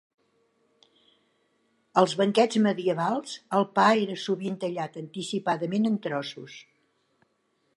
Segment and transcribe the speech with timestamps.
[2.01, 6.57] Als banquets medievals el pa era sovint tallat anticipadament en trossos.